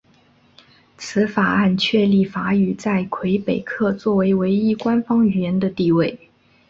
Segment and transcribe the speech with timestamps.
[0.97, 6.31] 此法案确立法语在魁北克作为唯一官方语言的地位。